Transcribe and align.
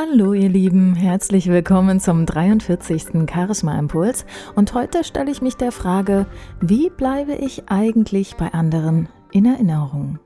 Hallo 0.00 0.32
ihr 0.32 0.48
Lieben, 0.48 0.94
herzlich 0.94 1.48
willkommen 1.48 1.98
zum 1.98 2.24
43. 2.24 3.28
Charisma 3.28 3.76
Impuls 3.76 4.26
und 4.54 4.72
heute 4.72 5.02
stelle 5.02 5.28
ich 5.28 5.42
mich 5.42 5.56
der 5.56 5.72
Frage, 5.72 6.26
wie 6.60 6.88
bleibe 6.88 7.34
ich 7.34 7.68
eigentlich 7.68 8.36
bei 8.36 8.52
anderen 8.52 9.08
in 9.32 9.44
Erinnerung? 9.44 10.20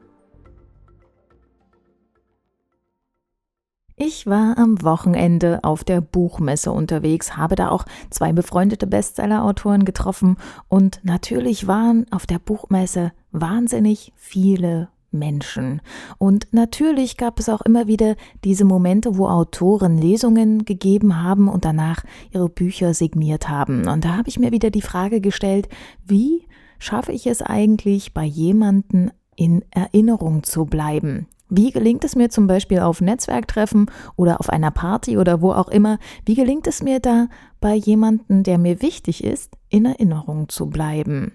Ich 3.97 4.27
war 4.27 4.59
am 4.59 4.83
Wochenende 4.83 5.61
auf 5.63 5.85
der 5.85 6.03
Buchmesse 6.03 6.71
unterwegs, 6.71 7.39
habe 7.39 7.55
da 7.55 7.71
auch 7.71 7.87
zwei 8.11 8.35
befreundete 8.35 8.87
Bestsellerautoren 8.87 9.87
getroffen 9.87 10.37
und 10.69 11.01
natürlich 11.03 11.67
waren 11.67 12.05
auf 12.11 12.27
der 12.27 12.41
Buchmesse 12.41 13.13
wahnsinnig 13.31 14.13
viele 14.17 14.91
Menschen. 15.13 15.81
Und 16.19 16.47
natürlich 16.53 17.17
gab 17.17 17.39
es 17.39 17.49
auch 17.49 17.61
immer 17.63 17.87
wieder 17.87 18.17
diese 18.45 18.65
Momente, 18.65 19.17
wo 19.17 19.29
Autoren 19.29 19.99
Lesungen 19.99 20.65
gegeben 20.65 21.23
haben 21.23 21.49
und 21.49 21.65
danach 21.65 22.05
ihre 22.31 22.49
Bücher 22.49 22.95
signiert 22.95 23.49
haben. 23.49 23.89
Und 23.89 24.05
da 24.05 24.17
habe 24.17 24.29
ich 24.29 24.39
mir 24.39 24.53
wieder 24.53 24.71
die 24.71 24.83
Frage 24.83 25.21
gestellt, 25.21 25.69
wie 26.07 26.47
schaffe 26.79 27.13
ich 27.13 27.27
es 27.27 27.43
eigentlich, 27.43 28.13
bei 28.13 28.25
jemanden 28.25 29.11
in 29.37 29.65
Erinnerung 29.71 30.43
zu 30.43 30.65
bleiben? 30.67 31.27
Wie 31.55 31.71
gelingt 31.71 32.03
es 32.03 32.17
mir 32.17 32.31
zum 32.31 32.47
Beispiel 32.47 32.81
auf 32.81 33.03
Netzwerktreffen 33.03 33.91
oder 34.17 34.41
auf 34.41 34.49
einer 34.49 34.71
Party 34.71 35.19
oder 35.19 35.43
wo 35.43 35.53
auch 35.53 35.69
immer, 35.69 35.99
wie 36.25 36.35
gelingt 36.35 36.67
es 36.67 36.83
mir 36.83 36.99
da 36.99 37.29
bei 37.61 37.75
jemanden, 37.75 38.43
der 38.43 38.57
mir 38.57 38.81
wichtig 38.81 39.23
ist, 39.23 39.55
in 39.69 39.85
Erinnerung 39.85 40.49
zu 40.49 40.71
bleiben? 40.71 41.33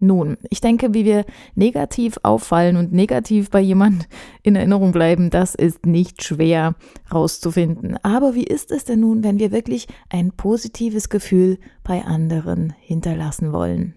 Nun, 0.00 0.36
ich 0.48 0.60
denke, 0.60 0.94
wie 0.94 1.04
wir 1.04 1.24
negativ 1.56 2.18
auffallen 2.22 2.76
und 2.76 2.92
negativ 2.92 3.50
bei 3.50 3.60
jemand 3.60 4.08
in 4.42 4.54
Erinnerung 4.54 4.92
bleiben, 4.92 5.30
das 5.30 5.54
ist 5.54 5.86
nicht 5.86 6.22
schwer 6.22 6.76
rauszufinden. 7.12 7.96
Aber 8.04 8.34
wie 8.34 8.44
ist 8.44 8.70
es 8.70 8.84
denn 8.84 9.00
nun, 9.00 9.24
wenn 9.24 9.40
wir 9.40 9.50
wirklich 9.50 9.88
ein 10.08 10.32
positives 10.32 11.08
Gefühl 11.08 11.58
bei 11.82 12.04
anderen 12.04 12.74
hinterlassen 12.78 13.52
wollen? 13.52 13.94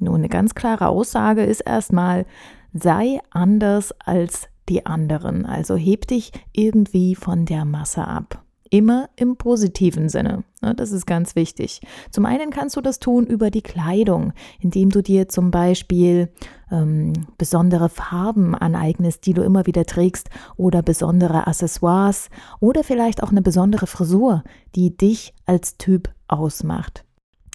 Nun, 0.00 0.16
eine 0.16 0.28
ganz 0.28 0.56
klare 0.56 0.88
Aussage 0.88 1.44
ist 1.44 1.60
erstmal, 1.60 2.26
sei 2.72 3.20
anders 3.30 3.92
als 4.00 4.48
die 4.68 4.86
anderen. 4.86 5.46
Also 5.46 5.76
heb 5.76 6.08
dich 6.08 6.32
irgendwie 6.52 7.14
von 7.14 7.46
der 7.46 7.64
Masse 7.64 8.08
ab 8.08 8.43
immer 8.74 9.08
im 9.14 9.36
positiven 9.36 10.08
Sinne. 10.08 10.42
Das 10.60 10.90
ist 10.90 11.06
ganz 11.06 11.36
wichtig. 11.36 11.80
Zum 12.10 12.26
einen 12.26 12.50
kannst 12.50 12.74
du 12.74 12.80
das 12.80 12.98
tun 12.98 13.24
über 13.24 13.52
die 13.52 13.62
Kleidung, 13.62 14.32
indem 14.58 14.90
du 14.90 15.00
dir 15.00 15.28
zum 15.28 15.52
Beispiel 15.52 16.28
ähm, 16.72 17.12
besondere 17.38 17.88
Farben 17.88 18.56
aneignest, 18.56 19.26
die 19.26 19.32
du 19.32 19.42
immer 19.42 19.66
wieder 19.66 19.84
trägst, 19.84 20.28
oder 20.56 20.82
besondere 20.82 21.46
Accessoires 21.46 22.30
oder 22.58 22.82
vielleicht 22.82 23.22
auch 23.22 23.30
eine 23.30 23.42
besondere 23.42 23.86
Frisur, 23.86 24.42
die 24.74 24.96
dich 24.96 25.34
als 25.46 25.76
Typ 25.76 26.10
ausmacht. 26.26 27.04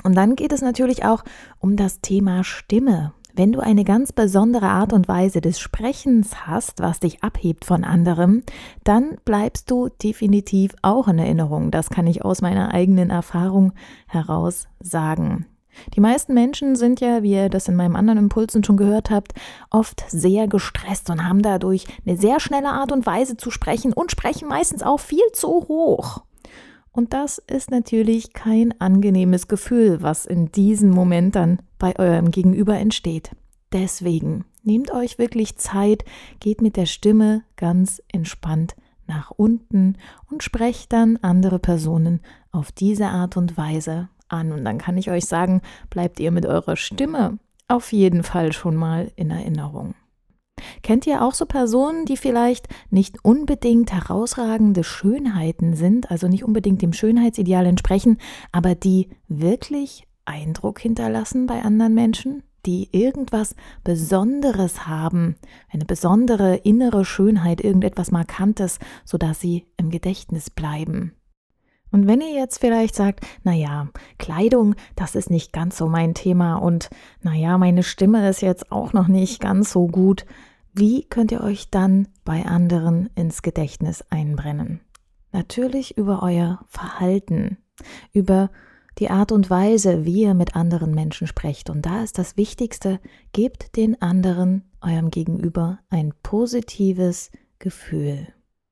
Und 0.04 0.16
dann 0.16 0.38
geht 0.38 0.54
es 0.54 0.62
natürlich 0.62 1.04
auch 1.04 1.26
um 1.60 1.76
das 1.76 2.00
Thema 2.00 2.46
Stimme. 2.46 3.12
Wenn 3.40 3.54
du 3.54 3.62
eine 3.62 3.86
ganz 3.86 4.12
besondere 4.12 4.68
Art 4.68 4.92
und 4.92 5.08
Weise 5.08 5.40
des 5.40 5.62
Sprechens 5.62 6.46
hast, 6.46 6.82
was 6.82 7.00
dich 7.00 7.24
abhebt 7.24 7.64
von 7.64 7.86
anderem, 7.86 8.44
dann 8.84 9.16
bleibst 9.24 9.72
du 9.72 9.88
definitiv 9.88 10.76
auch 10.82 11.08
in 11.08 11.20
Erinnerung. 11.20 11.72
Das 11.72 11.90
kann 11.90 12.06
ich 12.06 12.26
aus 12.26 12.42
meiner 12.42 12.74
eigenen 12.74 13.12
Erfahrung 13.12 13.72
heraus 14.08 14.68
sagen. 14.82 15.46
Die 15.96 16.02
meisten 16.02 16.34
Menschen 16.34 16.76
sind 16.76 17.00
ja, 17.00 17.24
wie 17.24 17.32
ihr 17.32 17.48
das 17.48 17.70
in 17.70 17.78
meinem 17.78 17.96
anderen 17.96 18.20
Impulsen 18.20 18.66
schon 18.66 18.76
gehört 18.76 19.10
habt, 19.10 19.32
oft 19.70 20.04
sehr 20.10 20.50
gestresst 20.50 21.10
und 21.10 21.26
haben 21.26 21.42
dadurch 21.42 21.86
eine 22.06 22.18
sehr 22.18 22.42
schnelle 22.42 22.72
Art 22.72 22.92
und 22.92 23.06
Weise 23.06 23.38
zu 23.38 23.52
sprechen 23.52 23.94
und 23.94 24.12
sprechen 24.12 24.50
meistens 24.50 24.84
auch 24.84 25.00
viel 25.00 25.32
zu 25.32 25.48
hoch. 25.48 26.24
Und 26.92 27.14
das 27.14 27.38
ist 27.38 27.72
natürlich 27.72 28.34
kein 28.34 28.74
angenehmes 28.82 29.48
Gefühl, 29.48 30.02
was 30.02 30.26
in 30.26 30.52
diesem 30.52 30.90
Moment 30.90 31.38
dann 31.38 31.60
bei 31.80 31.98
eurem 31.98 32.32
Gegenüber 32.32 32.78
entsteht. 32.78 33.32
Deswegen 33.72 34.46
nehmt 34.64 34.92
euch 34.92 35.18
wirklich 35.18 35.58
Zeit, 35.58 36.06
geht 36.40 36.62
mit 36.62 36.76
der 36.76 36.86
Stimme 36.86 37.44
ganz 37.56 38.02
entspannt 38.12 38.76
nach 39.08 39.32
unten 39.32 39.98
und 40.30 40.44
sprecht 40.44 40.94
dann 40.94 41.18
andere 41.22 41.60
Personen 41.60 42.22
auf 42.52 42.72
diese 42.72 43.08
Art 43.08 43.38
und 43.38 43.58
Weise 43.58 44.10
an. 44.28 44.52
Und 44.52 44.64
dann 44.64 44.78
kann 44.78 44.98
ich 44.98 45.10
euch 45.10 45.26
sagen, 45.26 45.62
bleibt 45.90 46.20
ihr 46.20 46.32
mit 46.32 46.46
eurer 46.46 46.76
Stimme 46.76 47.40
auf 47.68 47.92
jeden 47.92 48.24
Fall 48.24 48.52
schon 48.54 48.76
mal 48.76 49.12
in 49.16 49.32
Erinnerung. 49.32 49.96
Kennt 50.82 51.08
ihr 51.08 51.24
auch 51.24 51.34
so 51.34 51.46
Personen, 51.46 52.06
die 52.06 52.18
vielleicht 52.18 52.68
nicht 52.90 53.24
unbedingt 53.24 53.94
herausragende 53.94 54.84
Schönheiten 54.84 55.74
sind, 55.76 56.12
also 56.12 56.28
nicht 56.28 56.44
unbedingt 56.44 56.82
dem 56.82 56.92
Schönheitsideal 56.92 57.66
entsprechen, 57.66 58.18
aber 58.52 58.76
die 58.76 59.10
wirklich 59.28 60.09
Eindruck 60.30 60.80
hinterlassen 60.80 61.48
bei 61.48 61.64
anderen 61.64 61.94
Menschen, 61.94 62.44
die 62.66 62.90
irgendwas 62.92 63.56
Besonderes 63.84 64.88
haben, 64.88 65.36
eine 65.70 65.86
besondere 65.86 66.58
innere 66.58 67.04
Schönheit, 67.04 67.62
irgendetwas 67.62 68.12
Markantes, 68.12 68.80
sodass 69.06 69.40
sie 69.40 69.66
im 69.78 69.90
Gedächtnis 69.90 70.50
bleiben? 70.50 71.14
Und 71.92 72.08
wenn 72.08 72.22
ihr 72.22 72.34
jetzt 72.34 72.60
vielleicht 72.60 72.96
sagt, 72.96 73.26
naja, 73.44 73.90
Kleidung, 74.20 74.76
das 74.96 75.16
ist 75.16 75.32
nicht 75.32 75.52
ganz 75.52 75.78
so 75.78 75.88
mein 75.88 76.14
Thema 76.14 76.56
und 76.56 76.90
naja, 77.22 77.58
meine 77.58 77.82
Stimme 77.82 78.30
ist 78.30 78.42
jetzt 78.42 78.72
auch 78.72 78.94
noch 78.94 79.08
nicht 79.08 79.42
ganz 79.42 79.72
so 79.72 79.88
gut, 79.88 80.26
wie 80.74 81.04
könnt 81.06 81.32
ihr 81.32 81.42
euch 81.42 81.72
dann 81.72 82.08
bei 82.24 82.46
anderen 82.46 83.10
ins 83.16 83.42
Gedächtnis 83.42 84.04
einbrennen? 84.12 84.82
Natürlich 85.32 85.98
über 85.98 86.22
euer 86.22 86.60
Verhalten, 86.68 87.58
über 88.14 88.52
die 89.00 89.10
Art 89.10 89.32
und 89.32 89.50
Weise, 89.50 90.06
wie 90.06 90.22
ihr 90.24 90.34
mit 90.34 90.56
anderen 90.56 90.92
Menschen 90.92 91.28
sprecht. 91.28 91.70
Und 91.70 91.86
da 91.86 92.04
ist 92.04 92.18
das 92.18 92.38
Wichtigste, 92.38 93.00
gebt 93.32 93.76
den 93.76 94.02
anderen, 94.02 94.64
eurem 94.82 95.10
Gegenüber, 95.10 95.80
ein 95.90 96.14
positives 96.22 97.32
Gefühl. 97.60 98.28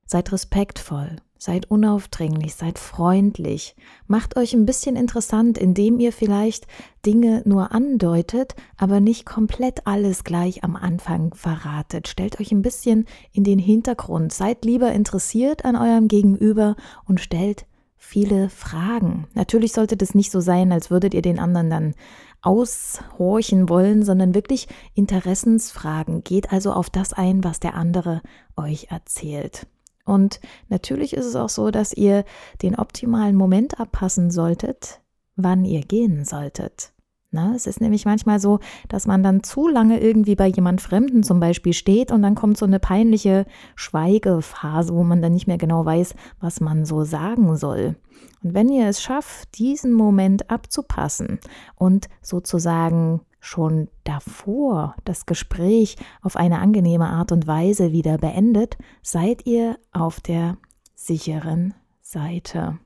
Seid 0.06 0.32
respektvoll, 0.32 1.18
Seid 1.40 1.70
unaufdringlich, 1.70 2.56
seid 2.56 2.80
freundlich, 2.80 3.76
macht 4.08 4.38
euch 4.38 4.54
ein 4.54 4.66
bisschen 4.66 4.96
interessant, 4.96 5.60
indem 5.60 6.00
ihr 6.00 6.12
vielleicht 6.12 6.66
Dinge 7.06 7.44
nur 7.46 7.72
andeutet, 7.72 8.56
aber 8.76 9.00
nicht 9.00 9.26
komplett 9.26 9.86
alles 9.86 10.24
gleich 10.24 10.64
am 10.64 10.76
Anfang 10.76 11.36
verratet. 11.36 12.08
Stellt 12.08 12.40
euch 12.40 12.52
ein 12.52 12.64
bisschen 12.64 13.06
in 13.34 13.44
den 13.44 13.60
Hintergrund, 13.60 14.34
seid 14.34 14.66
lieber 14.66 14.92
interessiert 14.92 15.64
an 15.64 15.76
eurem 15.76 16.08
Gegenüber 16.08 16.76
und 17.06 17.20
stellt 17.20 17.67
viele 17.98 18.50
Fragen. 18.50 19.28
Natürlich 19.34 19.74
sollte 19.74 19.98
das 19.98 20.16
nicht 20.16 20.32
so 20.32 20.40
sein, 20.40 20.72
als 20.72 20.90
würdet 20.90 21.14
ihr 21.14 21.22
den 21.22 21.40
anderen 21.40 21.70
dann 21.70 21.96
aushorchen 22.42 23.68
wollen, 23.68 24.04
sondern 24.04 24.36
wirklich 24.36 24.68
Interessensfragen. 24.94 26.24
Geht 26.24 26.54
also 26.54 26.72
auf 26.72 26.90
das 26.90 27.14
ein, 27.14 27.44
was 27.44 27.60
der 27.60 27.76
andere 27.76 28.22
euch 28.56 28.88
erzählt. 28.92 29.68
Und 30.06 30.40
natürlich 30.70 31.14
ist 31.14 31.26
es 31.26 31.36
auch 31.36 31.50
so, 31.50 31.70
dass 31.70 31.92
ihr 31.92 32.24
den 32.62 32.76
optimalen 32.76 33.36
Moment 33.36 33.80
abpassen 33.80 34.32
solltet, 34.32 35.02
wann 35.36 35.66
ihr 35.66 35.82
gehen 35.82 36.24
solltet. 36.24 36.94
Na, 37.30 37.54
es 37.56 37.68
ist 37.68 37.82
nämlich 37.82 38.06
manchmal 38.06 38.40
so, 38.40 38.60
dass 38.88 39.06
man 39.06 39.22
dann 39.22 39.44
zu 39.44 39.68
lange 39.68 40.00
irgendwie 40.00 40.36
bei 40.36 40.48
jemand 40.48 40.80
Fremden 40.80 41.24
zum 41.24 41.42
Beispiel 41.42 41.74
steht 41.74 42.12
und 42.12 42.22
dann 42.22 42.36
kommt 42.36 42.58
so 42.58 42.66
eine 42.66 42.80
peinliche 42.80 43.46
Schweigephase, 43.76 44.94
wo 44.94 45.04
man 45.04 45.22
dann 45.22 45.34
nicht 45.34 45.46
mehr 45.46 45.58
genau 45.58 45.86
weiß, 45.86 46.16
was 46.40 46.62
man 46.62 46.86
so 46.86 47.04
sagen 47.04 47.58
soll. 47.58 47.98
Und 48.44 48.54
wenn 48.54 48.70
ihr 48.70 48.88
es 48.88 49.02
schafft, 49.02 49.60
diesen 49.60 49.92
Moment 49.92 50.50
abzupassen 50.50 51.40
und 51.76 52.08
sozusagen 52.22 53.22
schon 53.42 53.90
davor 54.06 54.96
das 55.04 55.26
Gespräch 55.26 55.98
auf 56.22 56.38
eine 56.38 56.60
angenehme 56.60 57.08
Art 57.08 57.34
und 57.34 57.46
Weise 57.46 57.92
wieder 57.92 58.18
beendet, 58.18 58.78
seid 59.02 59.46
ihr 59.46 59.78
auf 59.92 60.22
der 60.22 60.58
sicheren 60.96 61.74
Seite. 62.02 62.80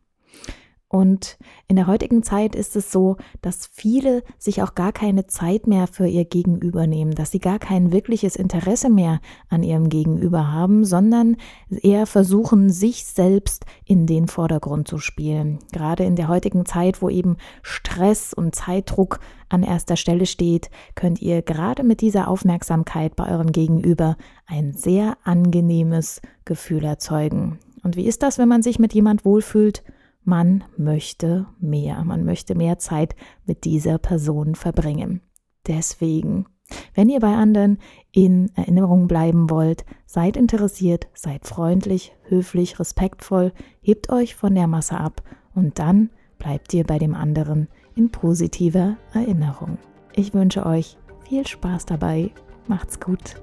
Und 0.91 1.37
in 1.69 1.77
der 1.77 1.87
heutigen 1.87 2.21
Zeit 2.21 2.53
ist 2.53 2.75
es 2.75 2.91
so, 2.91 3.15
dass 3.41 3.65
viele 3.71 4.23
sich 4.37 4.61
auch 4.61 4.75
gar 4.75 4.91
keine 4.91 5.25
Zeit 5.25 5.65
mehr 5.65 5.87
für 5.87 6.05
ihr 6.05 6.25
Gegenüber 6.25 6.85
nehmen, 6.85 7.15
dass 7.15 7.31
sie 7.31 7.39
gar 7.39 7.59
kein 7.59 7.93
wirkliches 7.93 8.35
Interesse 8.35 8.89
mehr 8.89 9.21
an 9.47 9.63
ihrem 9.63 9.87
Gegenüber 9.87 10.51
haben, 10.51 10.83
sondern 10.83 11.37
eher 11.69 12.05
versuchen, 12.07 12.69
sich 12.69 13.05
selbst 13.05 13.63
in 13.85 14.05
den 14.05 14.27
Vordergrund 14.27 14.89
zu 14.89 14.97
spielen. 14.97 15.59
Gerade 15.71 16.03
in 16.03 16.17
der 16.17 16.27
heutigen 16.27 16.65
Zeit, 16.65 17.01
wo 17.01 17.07
eben 17.07 17.37
Stress 17.61 18.33
und 18.33 18.53
Zeitdruck 18.53 19.21
an 19.47 19.63
erster 19.63 19.95
Stelle 19.95 20.25
steht, 20.25 20.69
könnt 20.95 21.21
ihr 21.21 21.41
gerade 21.41 21.83
mit 21.83 22.01
dieser 22.01 22.27
Aufmerksamkeit 22.27 23.15
bei 23.15 23.31
eurem 23.31 23.53
Gegenüber 23.53 24.17
ein 24.45 24.73
sehr 24.73 25.17
angenehmes 25.23 26.21
Gefühl 26.43 26.83
erzeugen. 26.83 27.59
Und 27.81 27.95
wie 27.95 28.07
ist 28.07 28.23
das, 28.23 28.37
wenn 28.37 28.49
man 28.49 28.61
sich 28.61 28.77
mit 28.77 28.93
jemand 28.93 29.23
wohlfühlt? 29.23 29.83
Man 30.23 30.63
möchte 30.77 31.47
mehr, 31.59 32.03
man 32.03 32.23
möchte 32.25 32.55
mehr 32.55 32.79
Zeit 32.79 33.15
mit 33.45 33.63
dieser 33.65 33.97
Person 33.97 34.55
verbringen. 34.55 35.21
Deswegen 35.67 36.45
Wenn 36.93 37.09
ihr 37.09 37.19
bei 37.19 37.35
anderen 37.35 37.79
in 38.11 38.49
Erinnerung 38.55 39.07
bleiben 39.07 39.49
wollt, 39.49 39.85
seid 40.05 40.37
interessiert, 40.37 41.07
seid 41.13 41.47
freundlich, 41.47 42.13
höflich, 42.23 42.79
respektvoll, 42.79 43.51
hebt 43.81 44.09
euch 44.09 44.35
von 44.35 44.55
der 44.55 44.67
Masse 44.67 44.97
ab 44.97 45.21
und 45.53 45.79
dann 45.79 46.09
bleibt 46.37 46.73
ihr 46.73 46.83
bei 46.85 46.97
dem 46.97 47.15
anderen 47.15 47.67
in 47.95 48.09
positiver 48.09 48.97
Erinnerung. 49.13 49.77
Ich 50.13 50.33
wünsche 50.33 50.65
euch 50.65 50.97
viel 51.27 51.45
Spaß 51.45 51.85
dabei. 51.85 52.31
Macht's 52.67 52.99
gut. 52.99 53.41